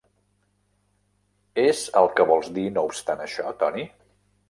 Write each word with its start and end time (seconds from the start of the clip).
És 1.65 1.83
el 2.03 2.11
que 2.15 2.27
vols 2.33 2.53
dir 2.59 2.67
no 2.79 2.89
obstant 2.91 3.23
això, 3.29 3.57
Toni? 3.65 3.91